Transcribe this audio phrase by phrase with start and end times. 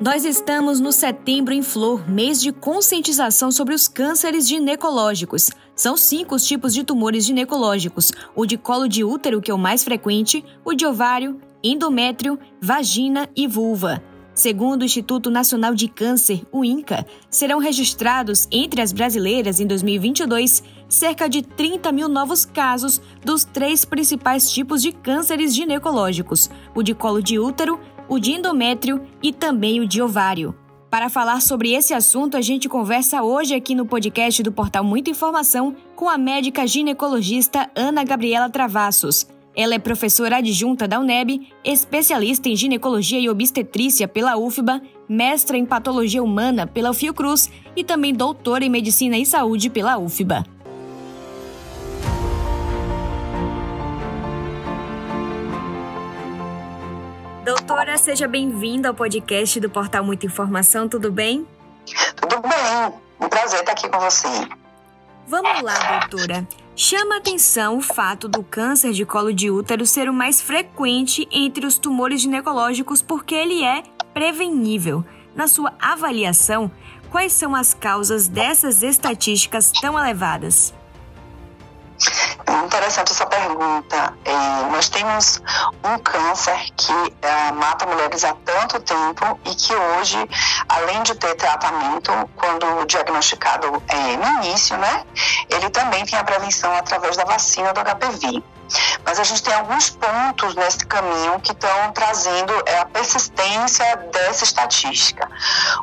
[0.00, 5.50] Nós estamos no Setembro em Flor, mês de conscientização sobre os cânceres ginecológicos.
[5.76, 9.58] São cinco os tipos de tumores ginecológicos: o de colo de útero, que é o
[9.58, 14.02] mais frequente, o de ovário, endométrio, vagina e vulva.
[14.32, 20.62] Segundo o Instituto Nacional de Câncer, o INCA, serão registrados entre as brasileiras em 2022
[20.88, 26.94] cerca de 30 mil novos casos dos três principais tipos de cânceres ginecológicos: o de
[26.94, 27.78] colo de útero,
[28.10, 30.52] o de endométrio e também o de ovário.
[30.90, 35.08] Para falar sobre esse assunto, a gente conversa hoje aqui no podcast do portal Muita
[35.08, 39.28] Informação com a médica ginecologista Ana Gabriela Travassos.
[39.54, 45.64] Ela é professora adjunta da UNEB, especialista em ginecologia e obstetrícia pela UFBA, mestra em
[45.64, 50.44] patologia humana pela Fiocruz e também doutora em medicina e saúde pela UFBA.
[57.90, 61.44] Doutora, seja bem-vinda ao podcast do Portal Muita Informação, tudo bem?
[62.14, 64.28] Tudo bem, um prazer estar aqui com você.
[65.26, 66.46] Vamos lá, doutora.
[66.76, 71.66] Chama atenção o fato do câncer de colo de útero ser o mais frequente entre
[71.66, 73.82] os tumores ginecológicos porque ele é
[74.14, 75.04] prevenível.
[75.34, 76.70] Na sua avaliação,
[77.10, 80.72] quais são as causas dessas estatísticas tão elevadas?
[82.64, 84.14] Interessante essa pergunta.
[84.24, 84.32] É,
[84.70, 85.40] nós temos
[85.84, 90.18] um câncer que é, mata mulheres há tanto tempo e que hoje,
[90.68, 95.04] além de ter tratamento, quando diagnosticado é, no início, né,
[95.48, 98.42] ele também tem a prevenção através da vacina do HPV.
[99.04, 104.44] Mas a gente tem alguns pontos nesse caminho que estão trazendo é, a persistência dessa
[104.44, 105.28] estatística.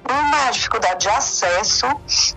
[0.09, 1.85] Uma é a dificuldade de acesso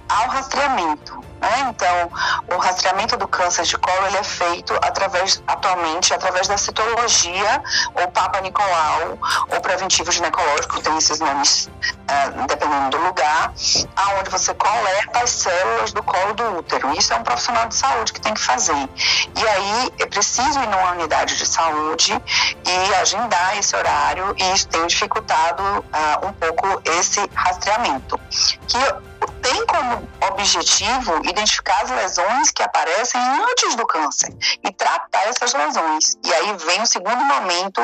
[0.08, 1.29] ao rastreamento.
[1.40, 1.70] Né?
[1.70, 2.10] Então,
[2.54, 7.62] o rastreamento do câncer de colo ele é feito através, atualmente através da citologia,
[7.94, 13.52] ou Papa Nicolau, ou preventivo ginecológico, tem esses nomes uh, dependendo do lugar,
[13.96, 16.92] aonde você coleta as células do colo do útero.
[16.92, 18.88] Isso é um profissional de saúde que tem que fazer.
[19.34, 22.12] E aí é preciso ir numa unidade de saúde
[22.66, 28.20] e agendar esse horário, e isso tem dificultado uh, um pouco esse rastreamento.
[28.68, 29.09] Que
[29.50, 34.32] tem como objetivo identificar as lesões que aparecem antes do câncer
[34.64, 36.16] e tratar essas lesões.
[36.24, 37.80] E aí vem o segundo momento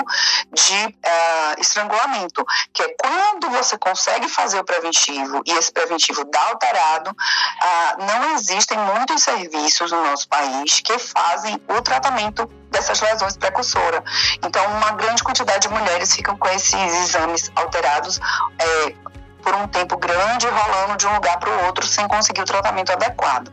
[0.53, 6.41] de uh, estrangulamento, que é quando você consegue fazer o preventivo e esse preventivo dá
[6.51, 13.37] alterado, uh, não existem muitos serviços no nosso país que fazem o tratamento dessas lesões
[13.37, 14.03] precursoras.
[14.45, 18.21] Então, uma grande quantidade de mulheres ficam com esses exames alterados.
[18.59, 19.16] É,
[19.47, 22.91] por um tempo grande, rolando de um lugar para o outro sem conseguir o tratamento
[22.91, 23.53] adequado.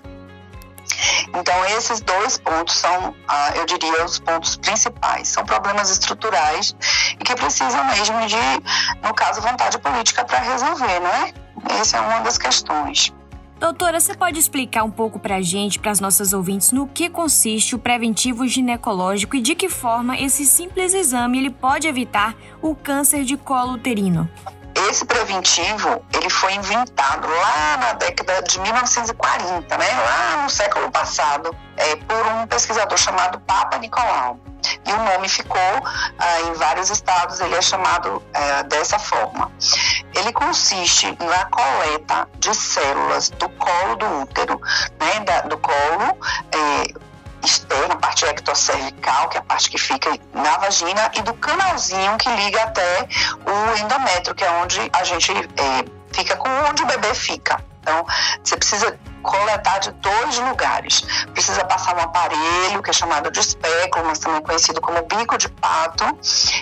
[1.35, 5.27] Então, esses dois pontos são, ah, eu diria, os pontos principais.
[5.27, 6.75] São problemas estruturais
[7.19, 11.31] e que precisam mesmo de, no caso, vontade política para resolver, né?
[11.79, 13.13] Essa é uma das questões.
[13.59, 17.07] Doutora, você pode explicar um pouco para a gente, para as nossas ouvintes, no que
[17.07, 22.75] consiste o preventivo ginecológico e de que forma esse simples exame ele pode evitar o
[22.75, 24.27] câncer de colo uterino?
[24.75, 31.55] Esse preventivo ele foi inventado lá na década de 1940, né, lá no século passado,
[31.77, 34.39] é, por um pesquisador chamado Papa Nicolau.
[34.85, 39.51] E o nome ficou ah, em vários estados, ele é chamado é, dessa forma.
[40.15, 44.59] Ele consiste na coleta de células do colo do útero,
[44.99, 46.17] né, da, do colo,
[46.51, 46.93] é,
[47.43, 52.17] externa, a parte ectocervical, que é a parte que fica na vagina, e do canalzinho
[52.17, 53.07] que liga até
[53.45, 57.63] o endométrio, que é onde a gente é, fica com onde o bebê fica.
[57.81, 58.05] Então,
[58.41, 61.01] você precisa coletar de dois lugares.
[61.33, 65.49] Precisa passar um aparelho que é chamado de espéculo, mas também conhecido como bico de
[65.49, 66.03] pato.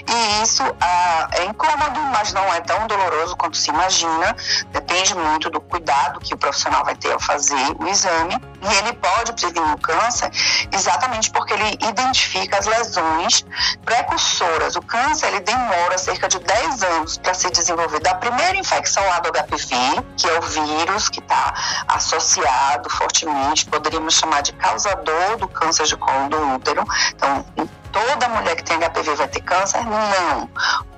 [0.08, 4.36] E isso ah, é incômodo, mas não é tão doloroso quanto se imagina.
[4.72, 8.40] Depende muito do cuidado que o profissional vai ter ao fazer o exame.
[8.62, 10.30] E ele pode prevenir o câncer
[10.72, 13.44] exatamente porque ele identifica as lesões
[13.84, 14.76] precursoras.
[14.76, 19.20] O câncer ele demora cerca de 10 anos para se desenvolver da primeira infecção lá
[19.20, 19.76] do HPV,
[20.16, 21.56] que é o vírus que está
[21.88, 22.51] associado
[22.90, 26.84] fortemente, poderíamos chamar de causador do câncer de colo do útero.
[27.16, 27.46] Então,
[27.92, 29.82] toda mulher que tem HPV vai ter câncer?
[29.86, 30.50] Não.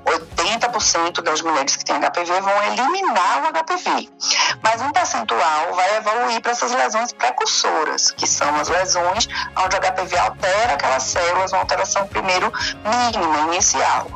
[0.06, 4.10] 80% das mulheres que têm HPV vão eliminar o HPV,
[4.62, 9.82] mas um percentual vai evoluir para essas lesões precursoras, que são as lesões onde o
[9.82, 12.52] HPV altera aquelas células, uma alteração primeiro
[12.84, 14.08] mínima, inicial.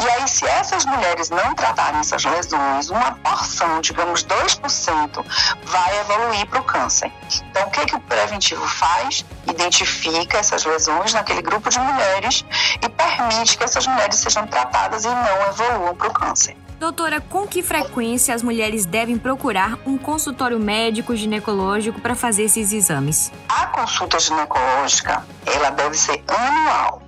[0.00, 5.24] E aí, se essas mulheres não tratarem essas lesões, uma porção, digamos 2%,
[5.64, 7.12] vai evoluir para o câncer.
[7.50, 9.24] Então, o que, que o preventivo faz?
[9.48, 12.44] Identifica essas lesões naquele grupo de mulheres
[12.82, 16.56] e permite que essas mulheres sejam tratadas e não evoluam para o câncer.
[16.78, 22.72] Doutora, com que frequência as mulheres devem procurar um consultório médico ginecológico para fazer esses
[22.72, 23.30] exames?
[23.48, 27.00] A consulta ginecológica, ela deve ser anual.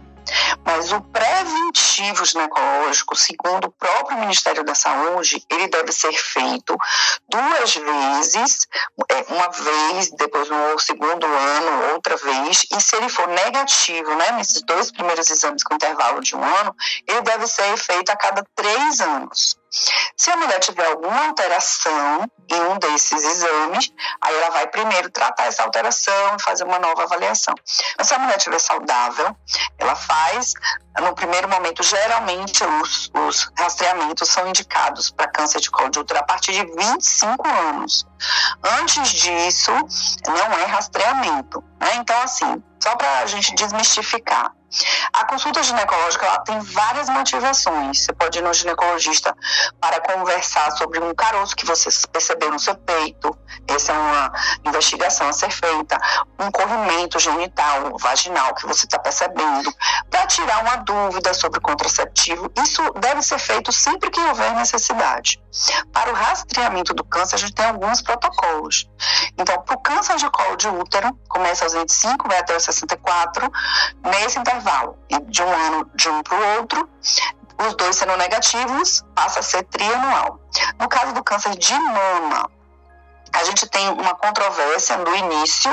[0.64, 6.76] Mas o preventivo ginecológico, segundo o próprio Ministério da Saúde, ele deve ser feito
[7.28, 8.66] duas vezes,
[9.10, 14.32] é, uma vez, depois no segundo ano, outra vez, e se ele for negativo, né,
[14.32, 16.74] nesses dois primeiros exames com intervalo de um ano,
[17.06, 19.56] ele deve ser feito a cada três anos.
[20.16, 25.46] Se a mulher tiver alguma alteração em um desses exames, aí ela vai primeiro tratar
[25.46, 27.54] essa alteração e fazer uma nova avaliação.
[27.98, 29.36] Mas se a mulher estiver saudável,
[29.78, 30.54] ela faz,
[31.00, 36.20] no primeiro momento, geralmente os, os rastreamentos são indicados para câncer de colo de útero
[36.20, 38.06] a partir de 25 anos.
[38.80, 39.72] Antes disso,
[40.26, 41.62] não é rastreamento.
[41.80, 41.96] Né?
[41.96, 44.52] Então, assim, só para a gente desmistificar.
[45.10, 48.00] A consulta ginecológica ela tem várias motivações.
[48.00, 49.34] Você pode ir no ginecologista
[49.80, 53.34] para conversar sobre um caroço que você percebeu no seu peito.
[53.66, 54.32] Essa é uma
[54.66, 55.98] investigação a ser feita.
[56.38, 59.72] Um corrimento genital, vaginal que você está percebendo.
[60.10, 62.52] Para tirar uma dúvida sobre contraceptivo.
[62.62, 65.43] Isso deve ser feito sempre que houver necessidade.
[65.92, 68.88] Para o rastreamento do câncer, a gente tem alguns protocolos.
[69.38, 73.50] Então, para o câncer de colo de útero, começa aos 25, vai até os 64.
[74.04, 74.98] Nesse intervalo
[75.28, 76.88] de um ano de um para o outro,
[77.58, 80.40] os dois sendo negativos, passa a ser trianual.
[80.78, 82.50] No caso do câncer de mama,
[83.34, 85.72] a gente tem uma controvérsia no início.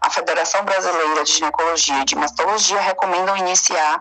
[0.00, 4.00] A Federação Brasileira de Ginecologia e de Mastologia recomendam iniciar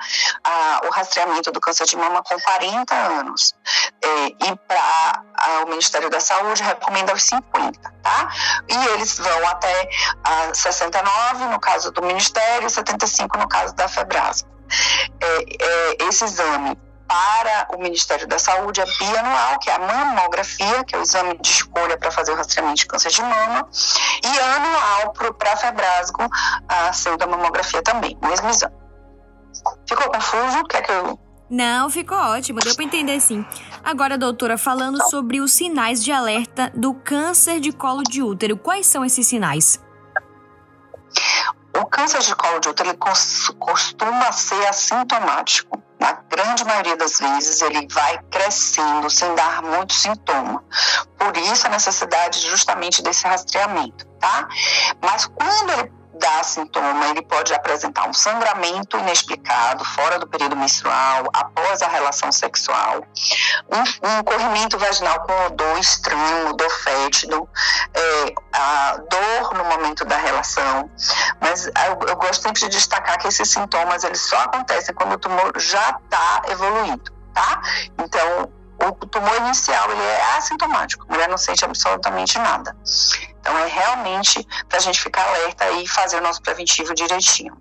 [0.85, 3.53] o rastreamento do câncer de mama com 40 anos.
[4.01, 5.23] É, e para
[5.65, 8.29] o Ministério da Saúde recomenda os 50, tá?
[8.67, 9.89] E eles vão até
[10.23, 14.49] a 69 no caso do Ministério, 75 no caso da Febrasco.
[15.19, 16.77] É, é, esse exame
[17.11, 21.37] para o Ministério da Saúde é bianual, que é a mamografia, que é o exame
[21.39, 23.67] de escolha para fazer o rastreamento de câncer de mama,
[24.23, 26.21] e anual para a Febrasgo,
[26.69, 28.73] a segunda mamografia também, o mesmo exame.
[29.85, 30.63] Ficou confuso?
[30.69, 31.19] Quer que eu
[31.49, 33.45] não, ficou ótimo, deu para entender sim.
[33.83, 35.09] Agora, doutora, falando então.
[35.09, 39.83] sobre os sinais de alerta do câncer de colo de útero, quais são esses sinais?
[41.77, 45.90] O câncer de colo de útero ele costuma ser assintomático.
[46.01, 50.63] Na grande maioria das vezes, ele vai crescendo sem dar muito sintoma.
[51.15, 54.47] Por isso, a necessidade justamente desse rastreamento, tá?
[54.99, 61.23] Mas quando ele dá sintoma, ele pode apresentar um sangramento inexplicado, fora do período menstrual,
[61.33, 63.03] após a relação sexual,
[63.71, 67.47] um, um corrimento vaginal com odor estranho, odor fétido,
[67.93, 70.89] é, a dor no momento da relação.
[71.39, 75.17] Mas eu, eu gosto sempre de destacar que esses sintomas eles só acontecem quando o
[75.17, 77.61] tumor já está evoluído, tá?
[77.97, 78.51] Então,
[78.83, 82.75] o tumor inicial ele é assintomático, a mulher não sente absolutamente nada.
[83.41, 87.57] Então é realmente para a gente ficar alerta e fazer o nosso preventivo direitinho.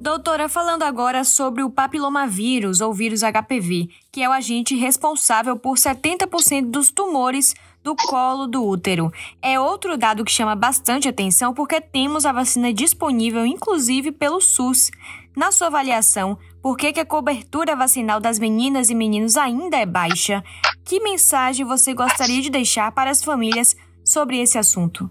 [0.00, 5.76] Doutora, falando agora sobre o papilomavírus ou vírus HPV, que é o agente responsável por
[5.76, 9.12] 70% dos tumores do colo do útero.
[9.42, 14.90] É outro dado que chama bastante atenção porque temos a vacina disponível, inclusive pelo SUS.
[15.36, 19.84] Na sua avaliação, por que, que a cobertura vacinal das meninas e meninos ainda é
[19.84, 20.42] baixa?
[20.82, 23.76] Que mensagem você gostaria de deixar para as famílias
[24.10, 25.10] sobre esse assunto?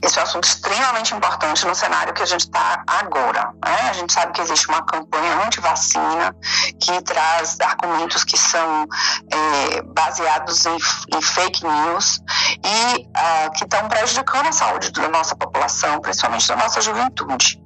[0.00, 3.52] Esse é um assunto extremamente importante no cenário que a gente está agora.
[3.64, 3.90] Né?
[3.90, 6.34] A gente sabe que existe uma campanha anti-vacina
[6.80, 8.86] que traz argumentos que são
[9.30, 10.76] é, baseados em,
[11.14, 12.20] em, fake news
[12.64, 17.60] e uh, que estão prejudicando a saúde da nossa população, principalmente da nossa juventude.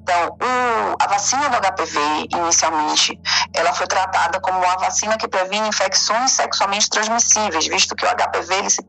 [0.00, 3.18] Então, o, a vacina do HPV, inicialmente,
[3.54, 8.54] ela foi tratada como uma vacina que previne infecções sexualmente transmissíveis, visto que o HPV
[8.54, 8.82] ele se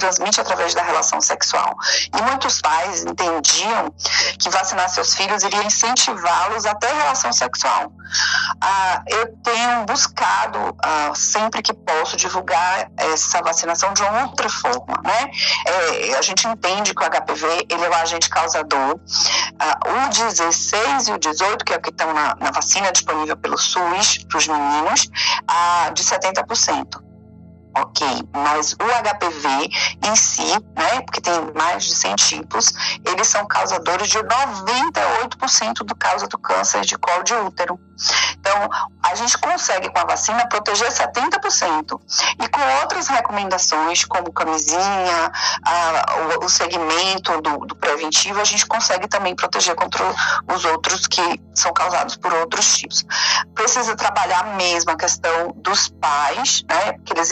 [0.00, 1.76] transmite através da relação sexual.
[2.18, 3.94] E muitos pais entendiam
[4.38, 7.92] que vacinar seus filhos iria incentivá-los até a relação sexual.
[8.60, 15.00] Ah, eu tenho buscado, ah, sempre que posso, divulgar essa vacinação de uma outra forma.
[15.04, 15.30] Né?
[15.66, 18.98] É, a gente entende que o HPV ele é o agente causador.
[19.58, 23.36] Ah, o 16 e o 18, que é o que estão na, na vacina disponível
[23.36, 25.08] pelo SUS para os meninos,
[25.46, 27.09] ah, de 70%.
[27.76, 29.48] Ok, mas o HPV
[30.06, 32.72] em si, né, porque tem mais de 100 tipos,
[33.04, 37.78] eles são causadores de 98% do causa do câncer de colo de útero.
[38.38, 38.68] Então,
[39.02, 42.00] a gente consegue com a vacina proteger 70%.
[42.42, 48.66] E com outras recomendações, como camisinha, a, o, o, segmento do, do, preventivo, a gente
[48.66, 50.04] consegue também proteger contra
[50.52, 53.04] os outros que são causados por outros tipos.
[53.54, 57.30] Precisa trabalhar mesmo a questão dos pais, né, que eles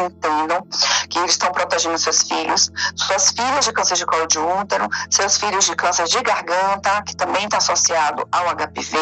[1.09, 5.39] que eles estão protegendo seus filhos, suas filhas de câncer de colo de útero, seus
[5.39, 8.99] filhos de câncer de garganta, que também está associado ao HPV,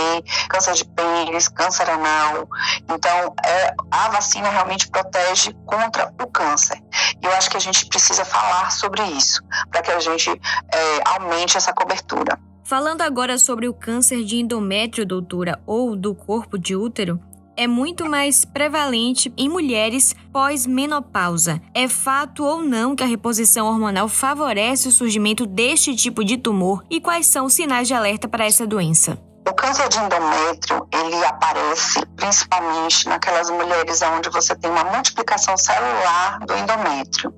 [0.49, 2.49] câncer de pênis, câncer anal.
[2.89, 6.81] Então, é, a vacina realmente protege contra o câncer.
[7.23, 11.01] E eu acho que a gente precisa falar sobre isso, para que a gente é,
[11.05, 12.39] aumente essa cobertura.
[12.65, 17.21] Falando agora sobre o câncer de endométrio, doutora, ou do corpo de útero,
[17.57, 21.61] é muito mais prevalente em mulheres pós-menopausa.
[21.75, 26.85] É fato ou não que a reposição hormonal favorece o surgimento deste tipo de tumor
[26.91, 29.19] e quais são os sinais de alerta para essa doença?
[29.49, 36.41] O câncer de endométrio, ele aparece principalmente naquelas mulheres onde você tem uma multiplicação celular
[36.41, 37.33] do endométrio.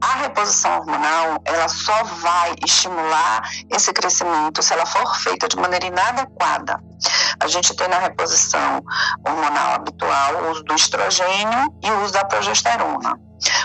[0.00, 5.86] A reposição hormonal, ela só vai estimular esse crescimento se ela for feita de maneira
[5.86, 6.80] inadequada.
[7.44, 8.82] A gente tem na reposição
[9.22, 13.20] hormonal habitual o uso do estrogênio e o uso da progesterona.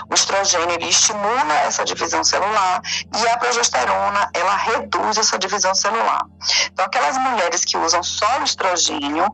[0.09, 2.81] O estrogênio ele estimula essa divisão celular
[3.15, 6.25] e a progesterona ela reduz essa divisão celular.
[6.71, 9.25] Então, aquelas mulheres que usam só o estrogênio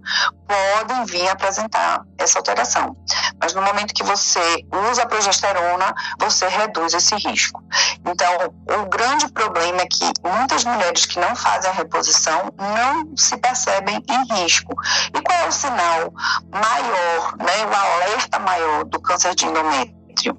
[0.47, 2.95] podem vir apresentar essa alteração.
[3.39, 7.63] Mas no momento que você usa a progesterona, você reduz esse risco.
[8.05, 13.37] Então, o grande problema é que muitas mulheres que não fazem a reposição não se
[13.37, 14.73] percebem em risco.
[15.15, 16.13] E qual é o sinal
[16.51, 20.04] maior, né, o alerta maior do câncer de endométrio?
[20.15, 20.37] Endométrio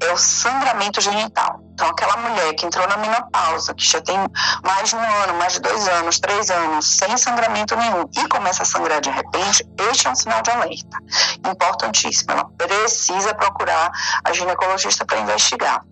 [0.00, 1.60] é o sangramento genital.
[1.72, 4.16] Então, aquela mulher que entrou na menopausa, que já tem
[4.64, 8.62] mais de um ano, mais de dois anos, três anos, sem sangramento nenhum, e começa
[8.62, 10.98] a sangrar de repente, este é um sinal de alerta.
[11.50, 12.30] Importantíssimo.
[12.30, 13.90] Ela precisa procurar
[14.24, 15.82] a ginecologista para investigar.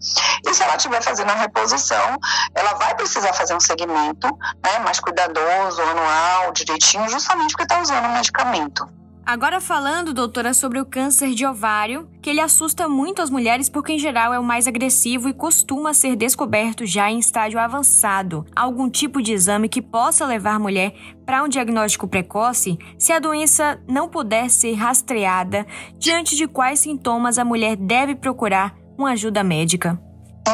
[0.47, 2.17] E se ela estiver fazendo a reposição,
[2.55, 4.29] ela vai precisar fazer um segmento
[4.65, 8.89] né, mais cuidadoso, anual, direitinho, justamente porque está usando o medicamento.
[9.27, 13.93] Agora falando, doutora, sobre o câncer de ovário, que ele assusta muito as mulheres porque
[13.93, 18.47] em geral é o mais agressivo e costuma ser descoberto já em estágio avançado.
[18.55, 20.95] Algum tipo de exame que possa levar a mulher
[21.27, 25.67] para um diagnóstico precoce se a doença não puder ser rastreada,
[25.99, 30.01] diante de quais sintomas a mulher deve procurar uma ajuda médica?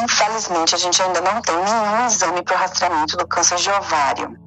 [0.03, 4.42] Infelizmente, a gente ainda não tem nenhum exame para o rastreamento do câncer de ovário.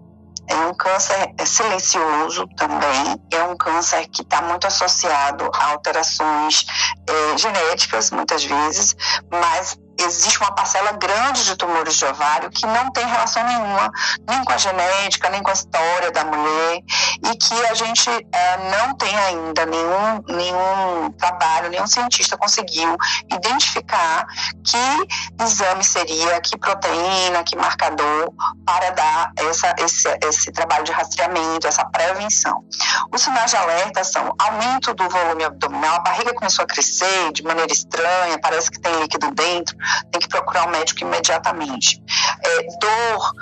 [0.49, 6.67] É um câncer silencioso também, é um câncer que está muito associado a alterações
[7.09, 8.95] é, genéticas, muitas vezes,
[9.31, 13.91] mas existe uma parcela grande de tumores de ovário que não tem relação nenhuma,
[14.29, 16.81] nem com a genética, nem com a história da mulher,
[17.25, 22.97] e que a gente é, não tem ainda nenhum, nenhum trabalho, nenhum cientista conseguiu
[23.33, 24.27] identificar
[24.65, 28.33] que exame seria, que proteína, que marcador
[28.65, 32.65] para dar essa, esse, esse trabalho de rastreamento, essa prevenção.
[33.13, 37.43] Os sinais de alerta são aumento do volume abdominal, a barriga começou a crescer de
[37.43, 39.77] maneira estranha, parece que tem líquido dentro,
[40.11, 42.03] tem que procurar um médico imediatamente.
[42.43, 43.33] É, dor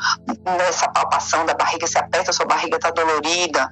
[0.57, 3.64] nessa palpação da barriga, se aperta, sua barriga está dolorida,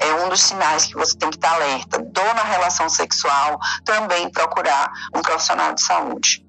[0.00, 1.98] é um dos sinais que você tem que estar alerta.
[1.98, 6.44] Dor na relação sexual, também procurar um profissional de saúde.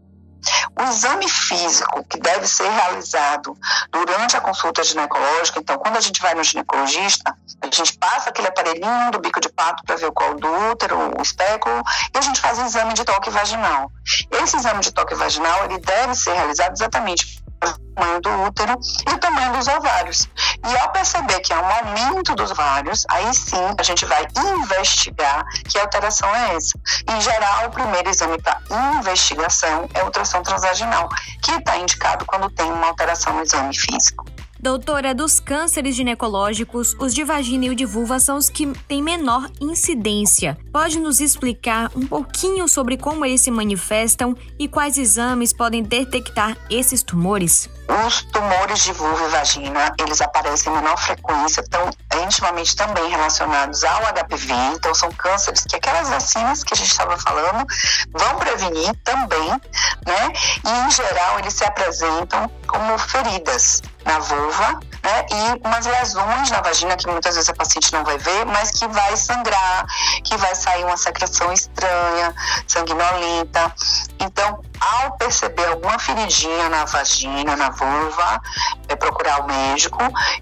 [0.79, 3.57] O exame físico que deve ser realizado
[3.91, 8.47] durante a consulta ginecológica, então, quando a gente vai no ginecologista, a gente passa aquele
[8.47, 11.81] aparelhinho do bico de pato para ver o colo do útero, o espéculo,
[12.13, 13.91] e a gente faz o exame de toque vaginal.
[14.31, 19.17] Esse exame de toque vaginal, ele deve ser realizado exatamente tamanho do útero e o
[19.17, 20.29] tamanho dos ovários.
[20.67, 25.45] E ao perceber que há um aumento dos ovários, aí sim a gente vai investigar
[25.69, 26.77] que alteração é essa.
[27.09, 28.59] Em geral, o primeiro exame para
[28.99, 31.09] investigação é a ultrassom transvaginal,
[31.41, 34.25] que está indicado quando tem uma alteração no exame físico.
[34.65, 38.99] Doutora, dos cânceres ginecológicos, os de vagina e o de vulva são os que têm
[38.99, 40.57] menor incidência.
[40.73, 46.57] Pode nos explicar um pouquinho sobre como eles se manifestam e quais exames podem detectar
[46.67, 47.69] esses tumores?
[48.07, 51.87] Os tumores de vulva e vagina, eles aparecem em menor frequência, estão
[52.23, 57.15] intimamente também relacionados ao HPV, então são cânceres que aquelas vacinas que a gente estava
[57.19, 57.67] falando
[58.11, 60.33] vão prevenir também, né?
[60.65, 65.25] E em geral eles se apresentam como feridas na vulva, né?
[65.31, 68.87] E umas lesões na vagina que muitas vezes a paciente não vai ver, mas que
[68.87, 69.85] vai sangrar,
[70.23, 72.33] que vai sair uma secreção estranha,
[72.67, 73.73] sanguinolenta.
[74.19, 78.41] Então, ao perceber alguma feridinha na vagina, na vulva,
[78.87, 79.99] é procurar o médico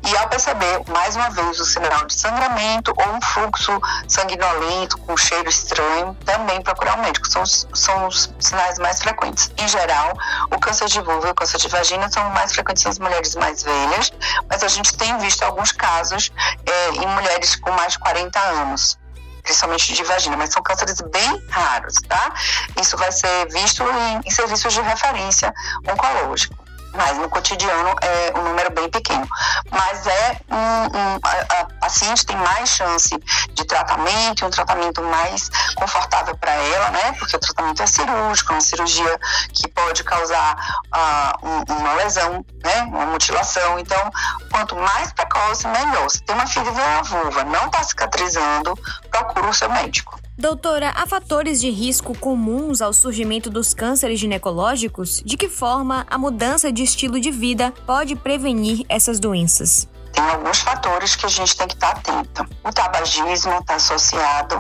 [0.08, 5.15] e ao perceber mais uma vez o sinal de sangramento ou um fluxo sanguinolento com
[5.17, 7.27] cheiro estranho, também procurar o médico.
[7.29, 9.51] São são os sinais mais frequentes.
[9.58, 10.13] Em geral,
[10.51, 13.63] o câncer de vulva e o câncer de vagina são mais frequentes nas mulheres mais
[13.63, 14.12] velhas,
[14.54, 16.32] mas a gente tem visto alguns casos
[16.64, 19.00] é, em mulheres com mais de 40 anos
[19.42, 22.34] principalmente de vagina, mas são cânceres bem raros, tá?
[22.80, 25.54] Isso vai ser visto em, em serviços de referência
[25.86, 26.62] oncológico
[26.94, 29.28] mas no cotidiano é um número bem pequeno.
[29.70, 33.10] Mas é um, um, a, a, paciente tem mais chance
[33.54, 37.14] de tratamento, um tratamento mais confortável para ela, né?
[37.18, 39.20] Porque o tratamento é cirúrgico, é uma cirurgia
[39.54, 40.56] que pode causar
[40.96, 42.84] uh, um, uma lesão, né?
[42.84, 43.80] Uma mutilação.
[43.80, 44.12] Então,
[44.52, 46.10] quanto mais precoce, melhor.
[46.10, 48.78] Se tem uma ferida na vulva, não está cicatrizando,
[49.10, 50.23] procura o seu médico.
[50.36, 55.22] Doutora, há fatores de risco comuns ao surgimento dos cânceres ginecológicos?
[55.24, 59.88] De que forma a mudança de estilo de vida pode prevenir essas doenças?
[60.24, 62.48] Tem alguns fatores que a gente tem que estar atenta.
[62.63, 64.56] O tabagismo está associado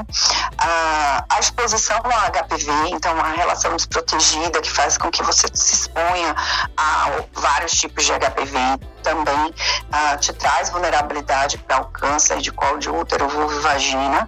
[0.57, 5.73] à, à, exposição ao HPV, então a relação desprotegida que faz com que você se
[5.73, 6.35] exponha
[6.75, 8.57] a vários tipos de HPV
[9.01, 14.27] também uh, te traz vulnerabilidade para o câncer de colo de útero, vulva e vagina.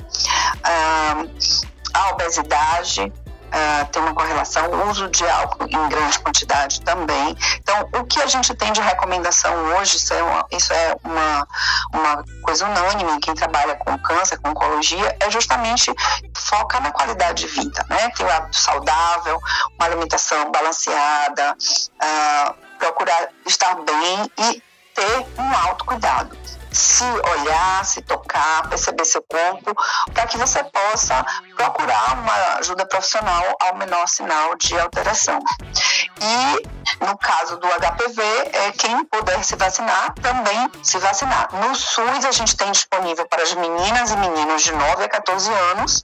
[0.58, 3.12] Uh, a obesidade,
[3.56, 7.36] uh, tem uma correlação, o uso de álcool em grande quantidade também.
[7.60, 11.48] Então, o que a gente tem de recomendação hoje, isso é uma, isso é uma,
[11.94, 15.94] uma coisa unânime, quem trabalha com câncer, com oncologia, é justamente
[16.36, 18.10] focar na qualidade de vida, né?
[18.10, 19.40] Ter um hábito saudável,
[19.78, 26.45] uma alimentação balanceada, uh, procurar estar bem e ter um autocuidado
[26.76, 29.74] se olhar, se tocar, perceber seu corpo,
[30.14, 35.40] para que você possa procurar uma ajuda profissional ao menor sinal de alteração.
[36.22, 38.22] E no caso do HPV,
[38.54, 41.50] é quem puder se vacinar também se vacinar.
[41.54, 45.52] No SUS a gente tem disponível para as meninas e meninos de 9 a 14
[45.72, 46.04] anos,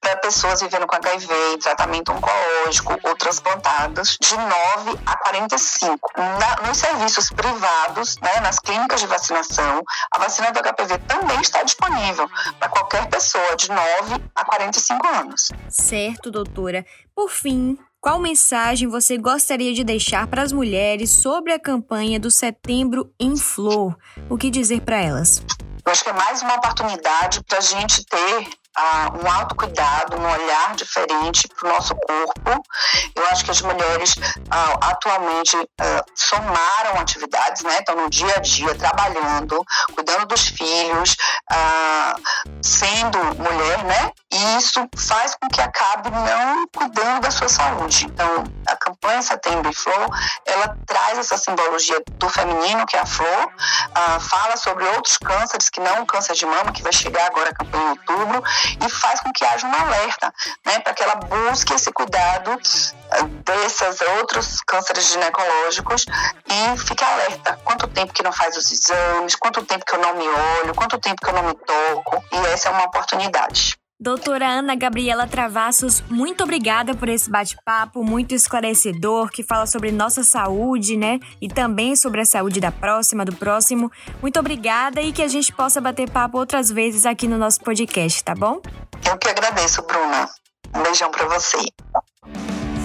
[0.00, 6.12] para pessoas vivendo com HIV tratamento oncológico ou transplantadas de 9 a 45.
[6.16, 11.62] Na, nos serviços privados, né, nas clínicas de vacinação, a vacina do HPV também está
[11.62, 15.50] disponível para qualquer pessoa de 9 a 45 anos.
[15.68, 16.84] Certo, doutora.
[17.14, 22.30] Por fim, qual mensagem você gostaria de deixar para as mulheres sobre a campanha do
[22.30, 23.96] Setembro em Flor?
[24.30, 25.42] O que dizer para elas?
[25.84, 30.30] Eu acho que é mais uma oportunidade para a gente ter uh, um autocuidado, um
[30.30, 32.64] olhar diferente para o nosso corpo.
[33.14, 37.78] Eu acho que as mulheres uh, atualmente uh, somaram atividades, né?
[37.78, 39.64] Estão no dia a dia trabalhando,
[39.94, 41.16] cuidando dos filhos,
[42.62, 44.12] sendo mulher, né?
[44.30, 48.04] E isso faz com que acabe não cuidando da sua saúde.
[48.04, 50.08] Então, a campanha Setembro e Flor,
[50.44, 53.52] ela traz essa simbologia do feminino, que é a flor,
[54.20, 57.54] fala sobre outros cânceres que não o câncer de mama, que vai chegar agora a
[57.54, 58.42] campanha em outubro,
[58.84, 60.32] e faz com que haja um alerta,
[60.64, 66.04] né, para que ela busque esse cuidado eh, desses outros cânceres ginecológicos
[66.46, 67.58] e fique alerta.
[67.64, 70.98] Quanto tempo que não faz os exames, quanto tempo que eu não me olho, quanto
[70.98, 73.78] tempo que eu não me toco, e essa é uma oportunidade.
[74.00, 80.22] Doutora Ana Gabriela Travassos, muito obrigada por esse bate-papo muito esclarecedor que fala sobre nossa
[80.22, 81.18] saúde, né?
[81.40, 83.90] E também sobre a saúde da próxima, do próximo.
[84.22, 88.22] Muito obrigada e que a gente possa bater papo outras vezes aqui no nosso podcast,
[88.22, 88.62] tá bom?
[89.04, 90.28] Eu que agradeço, Bruna.
[90.76, 91.58] Um beijão para você.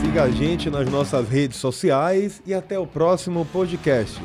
[0.02, 4.19] Siga a gente nas nossas redes sociais e até o próximo podcast.